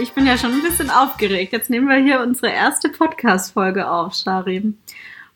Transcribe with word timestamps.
ich 0.00 0.12
bin 0.12 0.26
ja 0.26 0.36
schon 0.36 0.52
ein 0.52 0.62
bisschen 0.62 0.90
aufgeregt. 0.90 1.52
Jetzt 1.52 1.70
nehmen 1.70 1.88
wir 1.88 1.96
hier 1.96 2.20
unsere 2.20 2.52
erste 2.52 2.88
Podcast-Folge 2.88 3.90
auf, 3.90 4.14
Sharim. 4.14 4.78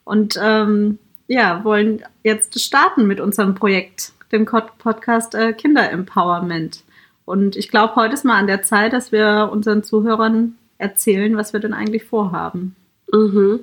Und 0.05 0.39
ähm, 0.41 0.99
ja, 1.27 1.65
wollen 1.65 2.03
jetzt 2.23 2.61
starten 2.61 3.07
mit 3.07 3.21
unserem 3.21 3.55
Projekt, 3.55 4.13
dem 4.31 4.45
Podcast 4.45 5.35
äh, 5.35 5.53
Kinder-Empowerment. 5.53 6.85
Und 7.25 7.57
ich 7.57 7.69
glaube, 7.69 7.97
heute 7.97 8.15
ist 8.15 8.25
mal 8.25 8.39
an 8.39 8.47
der 8.47 8.63
Zeit, 8.63 8.93
dass 8.93 9.13
wir 9.13 9.51
unseren 9.53 9.83
Zuhörern 9.83 10.57
erzählen, 10.79 11.37
was 11.37 11.53
wir 11.53 11.61
denn 11.61 11.75
eigentlich 11.75 12.05
vorhaben. 12.05 12.77
Mhm. 13.13 13.61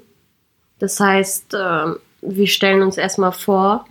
Das 0.80 1.00
heißt, 1.00 1.54
äh, 1.54 1.94
wir 2.22 2.48
stellen 2.48 2.81
uns 2.81 2.98
erstmal 2.98 3.31
vor, 3.31 3.86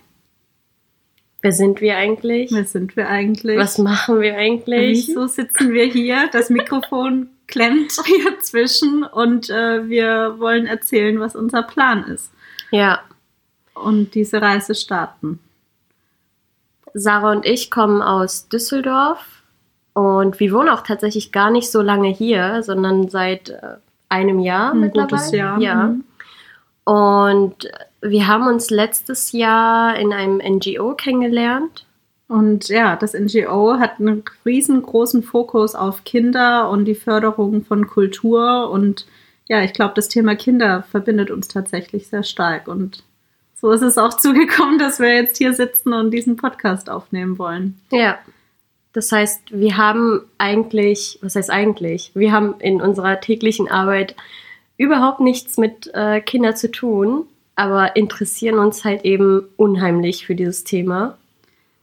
wer 1.43 1.53
sind 1.53 1.81
wir 1.81 1.97
eigentlich? 1.97 2.51
Wer 2.53 2.65
sind 2.65 2.97
wir 2.97 3.09
eigentlich? 3.09 3.59
Was 3.59 3.79
machen 3.79 4.21
wir 4.21 4.37
eigentlich? 4.37 5.09
Wieso 5.09 5.27
sitzen 5.27 5.73
wir 5.73 5.85
hier? 5.85 6.29
Das 6.33 6.51
Mikrofon 6.51 7.29
klemmt 7.47 7.93
hier 8.05 8.39
zwischen 8.41 9.05
und 9.05 9.49
äh, 9.51 9.89
wir 9.89 10.37
wollen 10.39 10.67
erzählen, 10.67 11.19
was 11.21 11.35
unser 11.35 11.63
Plan 11.63 12.05
ist. 12.05 12.31
Ja. 12.71 13.01
Und 13.75 14.15
diese 14.15 14.43
Reise 14.43 14.75
starten. 14.75 15.39
Sarah 16.95 17.33
und 17.33 17.47
ich 17.47 17.71
kommen 17.71 18.03
aus 18.03 18.49
Düsseldorf 18.49 19.43
und 19.93 20.41
wir 20.41 20.53
wohnen 20.53 20.69
auch 20.69 20.83
tatsächlich 20.83 21.33
gar 21.33 21.51
nicht 21.51 21.71
so 21.71 21.81
lange 21.81 22.09
hier, 22.09 22.63
sondern 22.63 23.09
seit 23.09 23.51
äh, 23.51 23.77
einem 24.09 24.41
Jahr 24.41 24.73
Ein 24.73 24.81
mittlerweile. 24.81 25.09
gutes 25.09 25.33
Jahr. 25.33 25.61
Ja. 25.61 25.87
Mhm. 25.89 26.05
Und 26.89 27.71
wir 28.01 28.29
haben 28.29 28.47
uns 28.47 28.71
letztes 28.71 29.33
Jahr 29.33 29.99
in 29.99 30.15
einem 30.15 30.39
NGO 30.39 30.95
kennengelernt. 30.95 31.85
Und 32.29 32.69
ja, 32.69 32.97
das 32.97 33.13
NGO 33.13 33.79
hat 33.79 34.01
einen 34.01 34.25
riesengroßen 34.47 35.23
Fokus 35.23 35.75
auf 35.75 36.05
Kinder 36.05 36.71
und 36.71 36.87
die 36.87 36.95
Förderung 36.95 37.63
von 37.63 37.89
Kultur. 37.89 38.71
Und 38.71 39.05
ja, 39.49 39.63
ich 39.63 39.75
glaube, 39.75 39.93
das 39.97 40.09
Thema 40.09 40.35
Kinder 40.35 40.83
verbindet 40.91 41.31
uns 41.31 41.49
tatsächlich 41.49 42.09
sehr 42.09 42.23
stark. 42.23 42.69
Und 42.69 43.05
so 43.55 43.71
ist 43.71 43.83
es 43.83 43.99
auch 43.99 44.15
zugekommen, 44.17 44.79
dass 44.79 44.99
wir 44.99 45.15
jetzt 45.15 45.37
hier 45.37 45.53
sitzen 45.53 45.93
und 45.93 46.11
diesen 46.11 46.37
Podcast 46.37 46.89
aufnehmen 46.89 47.39
wollen. 47.39 47.79
Ja. 47.91 48.19
Das 48.95 49.13
heißt, 49.13 49.43
wir 49.51 49.77
haben 49.77 50.23
eigentlich, 50.39 51.19
was 51.21 51.37
heißt 51.37 51.51
eigentlich? 51.51 52.13
Wir 52.15 52.33
haben 52.33 52.55
in 52.61 52.81
unserer 52.81 53.21
täglichen 53.21 53.71
Arbeit 53.71 54.17
überhaupt 54.79 55.21
nichts 55.21 55.59
mit 55.59 55.91
äh, 55.93 56.21
Kindern 56.21 56.57
zu 56.57 56.71
tun, 56.71 57.27
aber 57.57 57.97
interessieren 57.97 58.59
uns 58.59 58.85
halt 58.85 59.05
eben 59.05 59.45
unheimlich 59.57 60.25
für 60.25 60.35
dieses 60.35 60.65
Thema. 60.65 61.19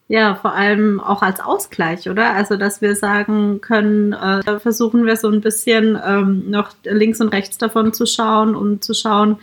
Ja, 0.08 0.36
vor 0.36 0.54
allem 0.54 1.00
auch 1.00 1.24
als 1.24 1.40
Ausgleich, 1.40 2.08
oder? 2.10 2.34
Also, 2.34 2.58
dass 2.58 2.82
wir 2.82 2.96
sagen 2.96 3.60
können, 3.60 4.14
äh, 4.14 4.60
versuchen 4.60 5.06
wir 5.06 5.18
so 5.18 5.30
ein 5.30 5.42
bisschen 5.42 6.00
ähm, 6.04 6.50
noch 6.50 6.72
links 6.84 7.22
und 7.22 7.30
rechts 7.30 7.58
davon 7.58 7.92
zu 7.92 8.06
schauen, 8.06 8.56
um 8.56 8.82
zu 8.82 8.94
schauen, 8.94 9.38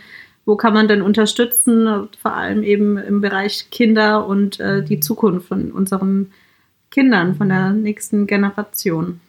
wo 0.45 0.57
kann 0.57 0.73
man 0.73 0.89
denn 0.89 1.03
unterstützen, 1.03 2.09
vor 2.21 2.35
allem 2.35 2.63
eben 2.63 2.97
im 2.97 3.21
Bereich 3.21 3.71
Kinder 3.71 4.27
und 4.27 4.61
äh, 4.61 4.83
die 4.83 5.01
Zukunft 5.01 5.49
von 5.49 5.73
unseren 5.73 6.33
Kindern, 6.91 7.35
von 7.35 7.49
der 7.49 7.71
nächsten 7.71 8.27
Generation. 8.27 9.21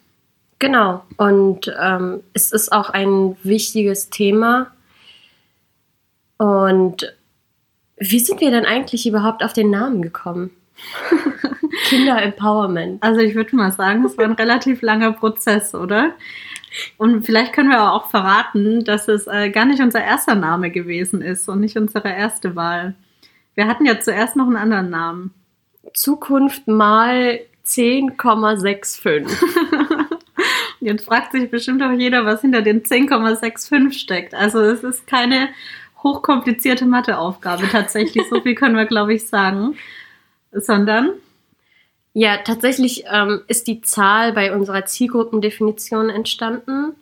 Genau. 0.64 1.03
Und 1.17 1.75
ähm, 1.78 2.23
es 2.31 2.53
ist 2.53 2.72
auch 2.72 2.89
ein 2.89 3.36
wichtiges 3.44 4.09
Thema. 4.09 4.72
Und 6.38 7.14
wie 7.97 8.19
sind 8.19 8.39
wir 8.39 8.50
denn 8.50 8.66
eigentlich 8.66 9.06
überhaupt 9.06 9.44
auf 9.44 9.52
den 9.52 9.69
Namen 9.69 10.02
gekommen? 10.02 10.52
Kinder 11.89 12.22
Empowerment. 12.22 13.03
Also 13.03 13.19
ich 13.19 13.36
würde 13.36 13.53
mal 13.58 13.73
sagen, 13.73 14.06
es 14.06 14.17
war 14.17 14.23
ein 14.23 14.31
relativ 14.31 14.81
langer 14.81 15.12
Prozess, 15.12 15.75
oder? 15.75 16.13
Und 16.95 17.25
vielleicht 17.25 17.51
können 17.51 17.69
wir 17.69 17.91
auch 17.91 18.09
verraten, 18.09 18.85
dass 18.85 19.09
es 19.09 19.28
äh, 19.28 19.50
gar 19.50 19.66
nicht 19.66 19.81
unser 19.81 20.01
erster 20.01 20.35
Name 20.35 20.72
gewesen 20.72 21.22
ist 21.22 21.50
und 21.50 21.59
nicht 21.59 21.75
unsere 21.75 22.07
erste 22.07 22.56
Wahl. 22.56 22.95
Wir 23.53 23.68
hatten 23.68 23.85
ja 23.85 24.00
zuerst 24.00 24.38
noch 24.38 24.47
einen 24.47 24.56
anderen 24.56 24.90
Namen. 24.90 25.34
Zukunft 25.94 26.69
mal 26.69 27.41
10,65. 27.66 29.28
Jetzt 30.83 31.05
fragt 31.05 31.31
sich 31.31 31.49
bestimmt 31.49 31.81
auch 31.81 31.91
jeder, 31.91 32.25
was 32.25 32.41
hinter 32.41 32.61
den 32.61 32.83
10,65 32.83 33.94
steckt. 33.94 34.33
Also 34.33 34.59
es 34.59 34.83
ist 34.83 35.07
keine 35.07 35.47
hochkomplizierte 36.03 36.85
Matheaufgabe 36.85 37.67
tatsächlich. 37.71 38.27
So 38.29 38.41
viel 38.41 38.55
können 38.55 38.75
wir, 38.75 38.85
glaube 38.85 39.13
ich, 39.13 39.27
sagen. 39.27 39.75
Sondern 40.51 41.11
Ja, 42.11 42.38
tatsächlich 42.38 43.05
ähm, 43.09 43.41
ist 43.47 43.67
die 43.67 43.81
Zahl 43.81 44.33
bei 44.33 44.53
unserer 44.53 44.85
Zielgruppendefinition 44.85 46.09
entstanden. 46.09 46.95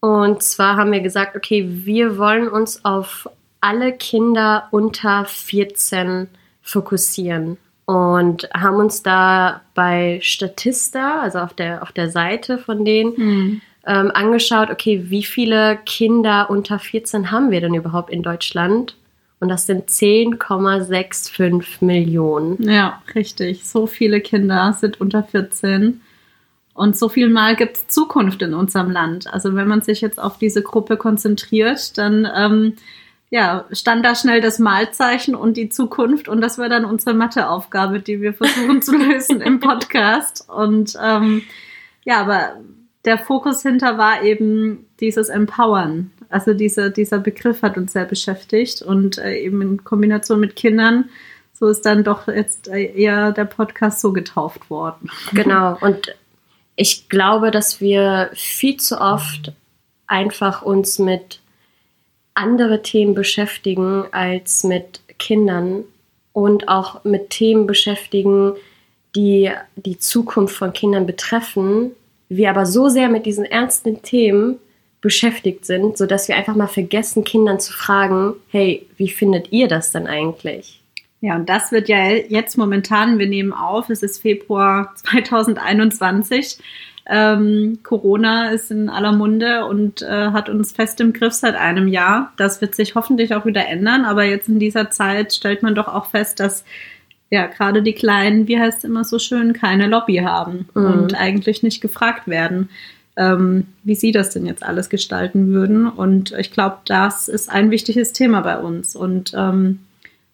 Und 0.00 0.42
zwar 0.42 0.76
haben 0.76 0.90
wir 0.90 1.00
gesagt, 1.00 1.36
okay, 1.36 1.64
wir 1.68 2.18
wollen 2.18 2.48
uns 2.48 2.84
auf 2.84 3.28
alle 3.60 3.92
Kinder 3.92 4.66
unter 4.72 5.24
14 5.26 6.26
fokussieren 6.60 7.56
und 7.84 8.48
haben 8.54 8.76
uns 8.76 9.02
da 9.02 9.62
bei 9.74 10.18
Statista, 10.22 11.20
also 11.20 11.38
auf 11.40 11.54
der, 11.54 11.82
auf 11.82 11.92
der 11.92 12.10
Seite 12.10 12.58
von 12.58 12.84
denen, 12.84 13.60
ähm, 13.86 14.10
angeschaut, 14.14 14.70
okay, 14.70 15.06
wie 15.10 15.24
viele 15.24 15.78
Kinder 15.84 16.48
unter 16.50 16.78
14 16.78 17.30
haben 17.30 17.50
wir 17.50 17.60
denn 17.60 17.74
überhaupt 17.74 18.10
in 18.10 18.22
Deutschland? 18.22 18.96
Und 19.40 19.48
das 19.48 19.66
sind 19.66 19.88
10,65 19.90 21.84
Millionen. 21.84 22.62
Ja, 22.62 23.02
richtig. 23.16 23.66
So 23.66 23.88
viele 23.88 24.20
Kinder 24.20 24.72
sind 24.78 25.00
unter 25.00 25.24
14. 25.24 26.00
Und 26.74 26.96
so 26.96 27.08
viel 27.08 27.28
Mal 27.28 27.56
gibt 27.56 27.76
es 27.76 27.88
Zukunft 27.88 28.40
in 28.42 28.54
unserem 28.54 28.90
Land. 28.90 29.26
Also 29.32 29.56
wenn 29.56 29.66
man 29.66 29.82
sich 29.82 30.00
jetzt 30.00 30.20
auf 30.20 30.38
diese 30.38 30.62
Gruppe 30.62 30.96
konzentriert, 30.96 31.98
dann 31.98 32.28
ähm, 32.34 32.74
ja, 33.32 33.64
stand 33.72 34.04
da 34.04 34.14
schnell 34.14 34.42
das 34.42 34.58
Malzeichen 34.58 35.34
und 35.34 35.56
die 35.56 35.70
Zukunft. 35.70 36.28
Und 36.28 36.42
das 36.42 36.58
war 36.58 36.68
dann 36.68 36.84
unsere 36.84 37.14
Matheaufgabe, 37.14 38.00
die 38.00 38.20
wir 38.20 38.34
versuchen 38.34 38.82
zu 38.82 38.92
lösen 38.96 39.40
im 39.40 39.58
Podcast. 39.58 40.46
Und 40.50 40.98
ähm, 41.02 41.40
ja, 42.04 42.20
aber 42.20 42.56
der 43.06 43.16
Fokus 43.16 43.62
hinter 43.62 43.96
war 43.96 44.22
eben 44.22 44.84
dieses 45.00 45.30
Empowern. 45.30 46.10
Also 46.28 46.52
dieser, 46.52 46.90
dieser 46.90 47.20
Begriff 47.20 47.62
hat 47.62 47.78
uns 47.78 47.94
sehr 47.94 48.04
beschäftigt 48.04 48.82
und 48.82 49.16
äh, 49.16 49.38
eben 49.38 49.62
in 49.62 49.82
Kombination 49.82 50.38
mit 50.38 50.54
Kindern, 50.54 51.08
so 51.54 51.68
ist 51.68 51.86
dann 51.86 52.04
doch 52.04 52.28
jetzt 52.28 52.68
äh, 52.68 52.84
eher 52.84 53.32
der 53.32 53.46
Podcast 53.46 54.02
so 54.02 54.12
getauft 54.12 54.68
worden. 54.68 55.10
Genau. 55.32 55.78
Und 55.80 56.14
ich 56.76 57.08
glaube, 57.08 57.50
dass 57.50 57.80
wir 57.80 58.30
viel 58.34 58.76
zu 58.76 59.00
oft 59.00 59.52
einfach 60.06 60.60
uns 60.60 60.98
mit 60.98 61.41
andere 62.34 62.82
Themen 62.82 63.14
beschäftigen 63.14 64.04
als 64.12 64.64
mit 64.64 65.00
Kindern 65.18 65.84
und 66.32 66.68
auch 66.68 67.04
mit 67.04 67.30
Themen 67.30 67.66
beschäftigen, 67.66 68.54
die 69.14 69.50
die 69.76 69.98
Zukunft 69.98 70.56
von 70.56 70.72
Kindern 70.72 71.06
betreffen, 71.06 71.92
wir 72.28 72.50
aber 72.50 72.64
so 72.64 72.88
sehr 72.88 73.08
mit 73.08 73.26
diesen 73.26 73.44
ernsten 73.44 74.02
Themen 74.02 74.58
beschäftigt 75.02 75.66
sind, 75.66 75.98
sodass 75.98 76.28
wir 76.28 76.36
einfach 76.36 76.54
mal 76.54 76.68
vergessen, 76.68 77.24
Kindern 77.24 77.60
zu 77.60 77.72
fragen, 77.72 78.34
hey, 78.48 78.86
wie 78.96 79.10
findet 79.10 79.52
ihr 79.52 79.68
das 79.68 79.92
denn 79.92 80.06
eigentlich? 80.06 80.80
Ja, 81.20 81.36
und 81.36 81.48
das 81.48 81.70
wird 81.70 81.88
ja 81.88 82.10
jetzt 82.10 82.56
momentan, 82.56 83.18
wir 83.18 83.28
nehmen 83.28 83.52
auf, 83.52 83.90
es 83.90 84.02
ist 84.02 84.22
Februar 84.22 84.94
2021. 84.96 86.58
Ähm, 87.06 87.80
Corona 87.82 88.50
ist 88.50 88.70
in 88.70 88.88
aller 88.88 89.12
Munde 89.12 89.66
und 89.66 90.02
äh, 90.02 90.30
hat 90.30 90.48
uns 90.48 90.72
fest 90.72 91.00
im 91.00 91.12
Griff 91.12 91.32
seit 91.32 91.56
einem 91.56 91.88
Jahr. 91.88 92.32
Das 92.36 92.60
wird 92.60 92.74
sich 92.74 92.94
hoffentlich 92.94 93.34
auch 93.34 93.44
wieder 93.44 93.66
ändern, 93.66 94.04
aber 94.04 94.24
jetzt 94.24 94.48
in 94.48 94.58
dieser 94.60 94.90
Zeit 94.90 95.32
stellt 95.34 95.62
man 95.62 95.74
doch 95.74 95.88
auch 95.88 96.06
fest, 96.06 96.38
dass 96.38 96.64
ja 97.30 97.46
gerade 97.46 97.82
die 97.82 97.94
Kleinen, 97.94 98.46
wie 98.46 98.58
heißt 98.58 98.78
es 98.78 98.84
immer 98.84 99.04
so 99.04 99.18
schön, 99.18 99.52
keine 99.52 99.88
Lobby 99.88 100.18
haben 100.18 100.68
Mhm. 100.74 100.84
und 100.84 101.14
eigentlich 101.14 101.62
nicht 101.62 101.80
gefragt 101.80 102.28
werden, 102.28 102.68
ähm, 103.16 103.66
wie 103.82 103.94
sie 103.94 104.12
das 104.12 104.30
denn 104.30 104.46
jetzt 104.46 104.62
alles 104.62 104.88
gestalten 104.88 105.48
würden. 105.48 105.88
Und 105.88 106.32
ich 106.38 106.52
glaube, 106.52 106.78
das 106.84 107.28
ist 107.28 107.50
ein 107.50 107.70
wichtiges 107.70 108.12
Thema 108.12 108.42
bei 108.42 108.58
uns. 108.58 108.94
Und 108.94 109.32
ähm, 109.36 109.80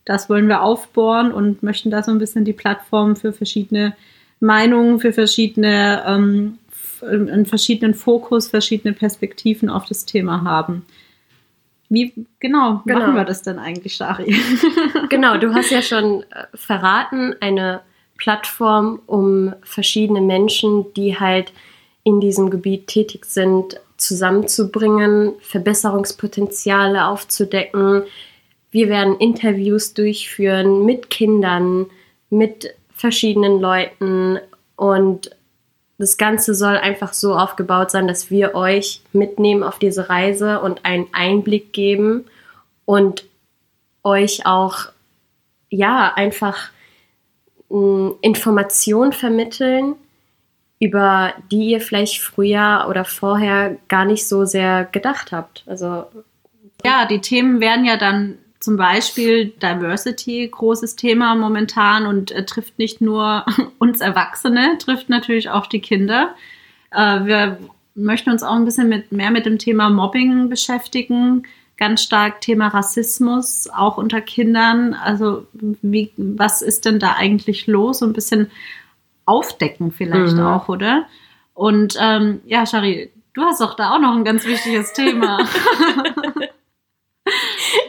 das 0.04 0.28
wollen 0.28 0.48
wir 0.48 0.62
aufbohren 0.62 1.32
und 1.32 1.62
möchten 1.62 1.90
da 1.90 2.02
so 2.02 2.10
ein 2.10 2.18
bisschen 2.18 2.44
die 2.44 2.52
Plattform 2.52 3.16
für 3.16 3.32
verschiedene 3.32 3.94
Meinungen, 4.40 5.00
für 5.00 5.12
verschiedene, 5.12 6.02
ähm, 6.06 6.57
einen 7.02 7.46
verschiedenen 7.46 7.94
Fokus, 7.94 8.48
verschiedene 8.48 8.94
Perspektiven 8.94 9.68
auf 9.70 9.86
das 9.86 10.04
Thema 10.04 10.44
haben. 10.44 10.84
Wie 11.88 12.12
genau, 12.38 12.82
Genau. 12.84 12.98
machen 13.00 13.14
wir 13.14 13.24
das 13.24 13.42
denn 13.42 13.58
eigentlich, 13.58 13.94
Shari? 13.94 14.34
Genau, 15.08 15.38
du 15.38 15.54
hast 15.54 15.70
ja 15.70 15.82
schon 15.82 16.22
äh, 16.22 16.44
verraten, 16.54 17.34
eine 17.40 17.80
Plattform, 18.18 19.00
um 19.06 19.54
verschiedene 19.62 20.20
Menschen, 20.20 20.92
die 20.94 21.18
halt 21.18 21.52
in 22.04 22.20
diesem 22.20 22.50
Gebiet 22.50 22.88
tätig 22.88 23.24
sind, 23.24 23.80
zusammenzubringen, 23.96 25.32
Verbesserungspotenziale 25.40 27.06
aufzudecken. 27.06 28.02
Wir 28.70 28.88
werden 28.88 29.16
Interviews 29.18 29.94
durchführen 29.94 30.84
mit 30.84 31.10
Kindern, 31.10 31.86
mit 32.30 32.74
verschiedenen 32.94 33.60
Leuten 33.60 34.38
und 34.76 35.30
das 35.98 36.16
Ganze 36.16 36.54
soll 36.54 36.76
einfach 36.76 37.12
so 37.12 37.34
aufgebaut 37.34 37.90
sein, 37.90 38.06
dass 38.06 38.30
wir 38.30 38.54
euch 38.54 39.02
mitnehmen 39.12 39.64
auf 39.64 39.80
diese 39.80 40.08
Reise 40.08 40.60
und 40.60 40.84
einen 40.84 41.08
Einblick 41.12 41.72
geben 41.72 42.24
und 42.84 43.24
euch 44.04 44.46
auch, 44.46 44.86
ja, 45.70 46.14
einfach 46.14 46.70
mh, 47.68 48.12
Informationen 48.20 49.12
vermitteln, 49.12 49.96
über 50.78 51.34
die 51.50 51.70
ihr 51.70 51.80
vielleicht 51.80 52.20
früher 52.20 52.86
oder 52.88 53.04
vorher 53.04 53.76
gar 53.88 54.04
nicht 54.04 54.28
so 54.28 54.44
sehr 54.44 54.84
gedacht 54.84 55.32
habt. 55.32 55.64
Also 55.66 56.06
ja, 56.84 57.06
die 57.06 57.20
Themen 57.20 57.60
werden 57.60 57.84
ja 57.84 57.96
dann 57.96 58.38
zum 58.68 58.76
Beispiel 58.76 59.46
Diversity, 59.46 60.46
großes 60.46 60.94
Thema 60.94 61.34
momentan 61.34 62.04
und 62.04 62.30
äh, 62.32 62.44
trifft 62.44 62.78
nicht 62.78 63.00
nur 63.00 63.46
uns 63.78 64.02
Erwachsene, 64.02 64.76
trifft 64.76 65.08
natürlich 65.08 65.48
auch 65.48 65.66
die 65.66 65.80
Kinder. 65.80 66.34
Äh, 66.90 67.24
wir 67.24 67.58
möchten 67.94 68.28
uns 68.28 68.42
auch 68.42 68.56
ein 68.56 68.66
bisschen 68.66 68.90
mit, 68.90 69.10
mehr 69.10 69.30
mit 69.30 69.46
dem 69.46 69.58
Thema 69.58 69.88
Mobbing 69.88 70.50
beschäftigen. 70.50 71.44
Ganz 71.78 72.02
stark 72.02 72.42
Thema 72.42 72.68
Rassismus, 72.68 73.70
auch 73.74 73.96
unter 73.96 74.20
Kindern. 74.20 74.92
Also, 74.92 75.46
wie, 75.54 76.12
was 76.18 76.60
ist 76.60 76.84
denn 76.84 76.98
da 76.98 77.14
eigentlich 77.16 77.66
los? 77.66 78.00
So 78.00 78.06
ein 78.06 78.12
bisschen 78.12 78.50
aufdecken 79.24 79.92
vielleicht 79.92 80.36
mhm. 80.36 80.44
auch, 80.44 80.68
oder? 80.68 81.06
Und 81.54 81.96
ähm, 81.98 82.42
ja, 82.44 82.66
Shari, 82.66 83.12
du 83.32 83.40
hast 83.44 83.62
doch 83.62 83.76
da 83.76 83.94
auch 83.94 83.98
noch 83.98 84.14
ein 84.14 84.24
ganz 84.24 84.44
wichtiges 84.44 84.92
Thema. 84.92 85.38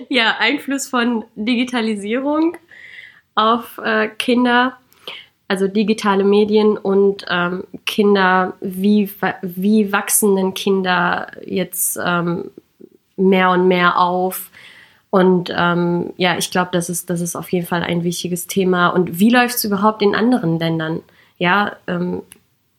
ja, 0.09 0.35
Einfluss 0.39 0.87
von 0.87 1.23
Digitalisierung 1.35 2.57
auf 3.35 3.79
äh, 3.83 4.09
Kinder, 4.09 4.77
also 5.47 5.67
digitale 5.67 6.23
Medien 6.23 6.77
und 6.77 7.25
ähm, 7.29 7.63
Kinder, 7.85 8.53
wie, 8.59 9.09
wie 9.41 9.91
wachsen 9.91 10.35
denn 10.35 10.53
Kinder 10.53 11.31
jetzt 11.45 11.97
ähm, 12.03 12.51
mehr 13.15 13.51
und 13.51 13.67
mehr 13.67 13.99
auf? 13.99 14.49
Und 15.11 15.51
ähm, 15.55 16.13
ja, 16.17 16.37
ich 16.37 16.51
glaube, 16.51 16.69
das 16.71 16.89
ist, 16.89 17.09
das 17.09 17.21
ist 17.21 17.35
auf 17.35 17.51
jeden 17.51 17.65
Fall 17.65 17.81
ein 17.81 18.03
wichtiges 18.03 18.45
Thema. 18.47 18.89
Und 18.89 19.19
wie 19.19 19.29
läuft 19.29 19.55
es 19.55 19.63
überhaupt 19.63 20.01
in 20.01 20.13
anderen 20.13 20.59
Ländern? 20.59 21.01
Ja, 21.37 21.77
ähm, 21.87 22.21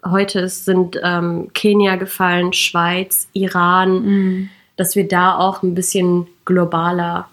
heute 0.05 0.49
sind 0.49 1.01
ähm, 1.03 1.49
Kenia 1.55 1.97
gefallen, 1.97 2.53
Schweiz, 2.53 3.29
Iran. 3.33 4.03
Mhm 4.03 4.51
dass 4.81 4.97
wir 4.97 5.07
da 5.07 5.37
auch 5.37 5.63
ein 5.63 5.75
bisschen 5.75 6.27
globaler 6.47 7.29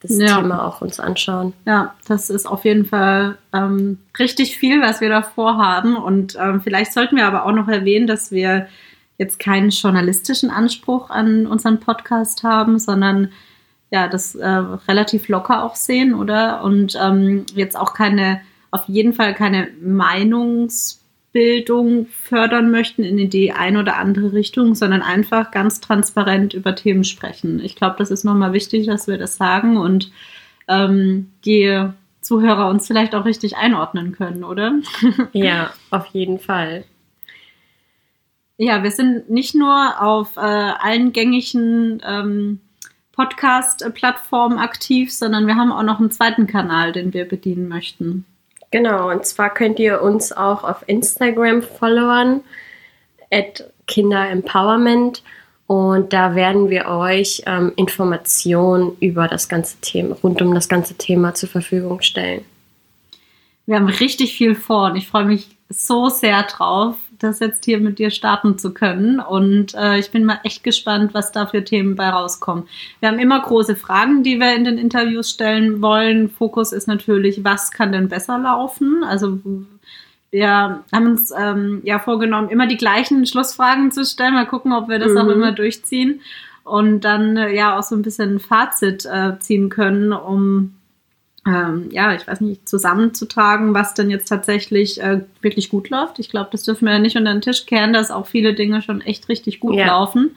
das 0.00 0.18
ja. 0.18 0.36
Thema 0.36 0.66
auch 0.66 0.80
uns 0.80 0.98
anschauen. 0.98 1.52
Ja, 1.66 1.94
das 2.08 2.30
ist 2.30 2.46
auf 2.46 2.64
jeden 2.64 2.86
Fall 2.86 3.36
ähm, 3.52 3.98
richtig 4.18 4.56
viel, 4.56 4.80
was 4.80 5.02
wir 5.02 5.10
da 5.10 5.20
vorhaben. 5.20 5.94
Und 5.94 6.38
ähm, 6.40 6.62
vielleicht 6.62 6.94
sollten 6.94 7.16
wir 7.16 7.26
aber 7.26 7.44
auch 7.44 7.52
noch 7.52 7.68
erwähnen, 7.68 8.06
dass 8.06 8.30
wir 8.30 8.68
jetzt 9.18 9.38
keinen 9.38 9.68
journalistischen 9.68 10.48
Anspruch 10.48 11.10
an 11.10 11.46
unseren 11.46 11.80
Podcast 11.80 12.42
haben, 12.42 12.78
sondern 12.78 13.30
ja, 13.90 14.08
das 14.08 14.34
äh, 14.34 14.46
relativ 14.46 15.28
locker 15.28 15.64
auch 15.64 15.76
sehen, 15.76 16.14
oder? 16.14 16.62
Und 16.64 16.98
ähm, 16.98 17.44
jetzt 17.54 17.78
auch 17.78 17.92
keine, 17.92 18.40
auf 18.70 18.88
jeden 18.88 19.12
Fall 19.12 19.34
keine 19.34 19.68
Meinungs- 19.84 21.00
Bildung 21.36 22.06
fördern 22.06 22.70
möchten 22.70 23.04
in 23.04 23.28
die 23.28 23.52
eine 23.52 23.80
oder 23.80 23.98
andere 23.98 24.32
Richtung, 24.32 24.74
sondern 24.74 25.02
einfach 25.02 25.50
ganz 25.50 25.82
transparent 25.82 26.54
über 26.54 26.74
Themen 26.74 27.04
sprechen. 27.04 27.60
Ich 27.62 27.76
glaube, 27.76 27.96
das 27.98 28.10
ist 28.10 28.24
nochmal 28.24 28.54
wichtig, 28.54 28.86
dass 28.86 29.06
wir 29.06 29.18
das 29.18 29.36
sagen 29.36 29.76
und 29.76 30.10
ähm, 30.66 31.30
die 31.44 31.90
Zuhörer 32.22 32.70
uns 32.70 32.86
vielleicht 32.86 33.14
auch 33.14 33.26
richtig 33.26 33.54
einordnen 33.54 34.12
können, 34.12 34.44
oder? 34.44 34.76
Ja, 35.34 35.74
auf 35.90 36.06
jeden 36.06 36.38
Fall. 36.38 36.84
Ja, 38.56 38.82
wir 38.82 38.90
sind 38.90 39.28
nicht 39.28 39.54
nur 39.54 40.00
auf 40.00 40.38
äh, 40.38 40.40
allen 40.40 41.12
gängigen 41.12 42.02
ähm, 42.02 42.60
Podcast-Plattformen 43.12 44.56
aktiv, 44.56 45.12
sondern 45.12 45.46
wir 45.46 45.56
haben 45.56 45.70
auch 45.70 45.82
noch 45.82 46.00
einen 46.00 46.10
zweiten 46.10 46.46
Kanal, 46.46 46.92
den 46.92 47.12
wir 47.12 47.28
bedienen 47.28 47.68
möchten. 47.68 48.24
Genau, 48.70 49.10
und 49.10 49.24
zwar 49.24 49.52
könnt 49.52 49.78
ihr 49.78 50.02
uns 50.02 50.32
auch 50.32 50.64
auf 50.64 50.84
Instagram 50.86 51.62
followern, 51.62 52.40
at 53.30 53.64
Kinderempowerment. 53.86 55.22
Und 55.66 56.12
da 56.12 56.34
werden 56.34 56.70
wir 56.70 56.86
euch 56.86 57.42
ähm, 57.46 57.72
Informationen 57.76 58.96
über 59.00 59.26
das 59.26 59.48
ganze 59.48 59.80
Thema, 59.80 60.16
rund 60.22 60.40
um 60.40 60.54
das 60.54 60.68
ganze 60.68 60.94
Thema 60.94 61.34
zur 61.34 61.48
Verfügung 61.48 62.02
stellen. 62.02 62.44
Wir 63.66 63.76
haben 63.76 63.88
richtig 63.88 64.36
viel 64.36 64.54
vor 64.54 64.90
und 64.90 64.96
ich 64.96 65.08
freue 65.08 65.24
mich 65.24 65.48
so 65.68 66.08
sehr 66.08 66.44
drauf 66.44 66.94
das 67.18 67.40
jetzt 67.40 67.64
hier 67.64 67.78
mit 67.78 67.98
dir 67.98 68.10
starten 68.10 68.58
zu 68.58 68.72
können. 68.72 69.20
Und 69.20 69.74
äh, 69.74 69.98
ich 69.98 70.10
bin 70.10 70.24
mal 70.24 70.40
echt 70.44 70.64
gespannt, 70.64 71.14
was 71.14 71.32
da 71.32 71.46
für 71.46 71.64
Themen 71.64 71.96
bei 71.96 72.08
rauskommen. 72.08 72.68
Wir 73.00 73.08
haben 73.08 73.18
immer 73.18 73.40
große 73.40 73.76
Fragen, 73.76 74.22
die 74.22 74.38
wir 74.38 74.54
in 74.54 74.64
den 74.64 74.78
Interviews 74.78 75.30
stellen 75.30 75.82
wollen. 75.82 76.28
Fokus 76.28 76.72
ist 76.72 76.88
natürlich, 76.88 77.44
was 77.44 77.72
kann 77.72 77.92
denn 77.92 78.08
besser 78.08 78.38
laufen? 78.38 79.02
Also 79.04 79.40
wir 80.30 80.84
haben 80.92 81.06
uns 81.06 81.32
ähm, 81.36 81.80
ja 81.84 81.98
vorgenommen, 81.98 82.48
immer 82.50 82.66
die 82.66 82.76
gleichen 82.76 83.26
Schlussfragen 83.26 83.90
zu 83.90 84.04
stellen. 84.04 84.34
Mal 84.34 84.46
gucken, 84.46 84.72
ob 84.72 84.88
wir 84.88 84.98
das 84.98 85.12
mhm. 85.12 85.18
auch 85.18 85.28
immer 85.28 85.52
durchziehen 85.52 86.20
und 86.64 87.00
dann 87.00 87.36
äh, 87.36 87.54
ja 87.54 87.78
auch 87.78 87.82
so 87.82 87.94
ein 87.94 88.02
bisschen 88.02 88.34
ein 88.34 88.40
Fazit 88.40 89.06
äh, 89.06 89.38
ziehen 89.38 89.68
können, 89.68 90.12
um 90.12 90.75
ähm, 91.46 91.88
ja, 91.90 92.14
ich 92.14 92.26
weiß 92.26 92.40
nicht, 92.40 92.68
zusammenzutragen, 92.68 93.72
was 93.72 93.94
denn 93.94 94.10
jetzt 94.10 94.26
tatsächlich 94.28 95.00
äh, 95.00 95.20
wirklich 95.40 95.68
gut 95.68 95.90
läuft. 95.90 96.18
Ich 96.18 96.30
glaube, 96.30 96.48
das 96.50 96.64
dürfen 96.64 96.86
wir 96.86 96.94
ja 96.94 96.98
nicht 96.98 97.16
unter 97.16 97.32
den 97.32 97.40
Tisch 97.40 97.66
kehren, 97.66 97.92
dass 97.92 98.10
auch 98.10 98.26
viele 98.26 98.54
Dinge 98.54 98.82
schon 98.82 99.00
echt 99.00 99.28
richtig 99.28 99.60
gut 99.60 99.76
ja. 99.76 99.86
laufen. 99.86 100.36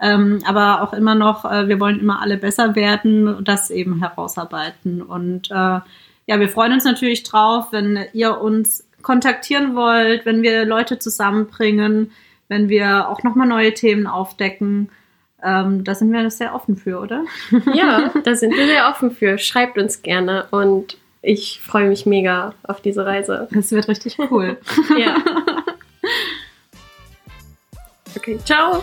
Ähm, 0.00 0.40
aber 0.46 0.82
auch 0.82 0.92
immer 0.92 1.14
noch, 1.14 1.44
äh, 1.44 1.68
wir 1.68 1.80
wollen 1.80 2.00
immer 2.00 2.20
alle 2.20 2.36
besser 2.36 2.74
werden 2.74 3.28
und 3.28 3.48
das 3.48 3.70
eben 3.70 4.00
herausarbeiten. 4.00 5.02
Und 5.02 5.50
äh, 5.50 5.54
ja, 5.54 6.40
wir 6.40 6.48
freuen 6.48 6.72
uns 6.72 6.84
natürlich 6.84 7.22
drauf, 7.22 7.68
wenn 7.72 7.98
ihr 8.12 8.40
uns 8.40 8.86
kontaktieren 9.02 9.74
wollt, 9.74 10.26
wenn 10.26 10.42
wir 10.42 10.64
Leute 10.64 10.98
zusammenbringen, 10.98 12.10
wenn 12.48 12.68
wir 12.68 13.08
auch 13.08 13.22
nochmal 13.22 13.46
neue 13.46 13.74
Themen 13.74 14.06
aufdecken. 14.06 14.90
Ähm, 15.42 15.84
da 15.84 15.94
sind 15.94 16.12
wir 16.12 16.30
sehr 16.30 16.54
offen 16.54 16.76
für, 16.76 17.00
oder? 17.00 17.24
Ja, 17.74 18.10
da 18.24 18.34
sind 18.34 18.56
wir 18.56 18.66
sehr 18.66 18.88
offen 18.88 19.10
für. 19.10 19.38
Schreibt 19.38 19.78
uns 19.78 20.02
gerne 20.02 20.46
und 20.50 20.96
ich 21.22 21.60
freue 21.60 21.88
mich 21.88 22.06
mega 22.06 22.54
auf 22.62 22.80
diese 22.80 23.04
Reise. 23.04 23.48
Das 23.50 23.72
wird 23.72 23.88
richtig 23.88 24.18
cool. 24.30 24.58
ja. 24.98 25.16
Okay, 28.16 28.38
ciao. 28.44 28.82